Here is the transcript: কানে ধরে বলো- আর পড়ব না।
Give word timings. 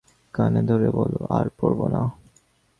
কানে 0.33 0.61
ধরে 0.63 0.89
বলো- 0.89 1.27
আর 1.29 1.45
পড়ব 1.57 1.79
না। 1.87 2.01